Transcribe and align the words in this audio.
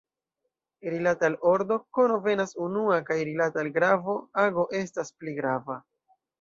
Rilate 0.93 1.27
al 1.29 1.35
ordo, 1.49 1.77
kono 1.99 2.17
venas 2.25 2.55
unua, 2.69 2.99
kaj 3.11 3.19
rilate 3.29 3.63
al 3.67 3.71
gravo, 3.79 4.19
ago 4.49 4.67
estas 4.83 5.17
pli 5.21 5.39
grava. 5.41 5.81